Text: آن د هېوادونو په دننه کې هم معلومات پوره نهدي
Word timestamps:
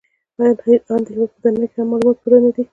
آن 0.41 0.51
د 0.57 0.59
هېوادونو 0.67 1.23
په 1.31 1.37
دننه 1.43 1.65
کې 1.71 1.77
هم 1.81 1.87
معلومات 1.89 2.17
پوره 2.21 2.37
نهدي 2.43 2.63